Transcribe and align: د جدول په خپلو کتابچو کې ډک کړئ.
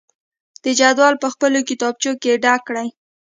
د 0.63 0.65
جدول 0.79 1.13
په 1.23 1.27
خپلو 1.33 1.59
کتابچو 1.69 2.11
کې 2.21 2.39
ډک 2.43 2.61
کړئ. 2.67 2.87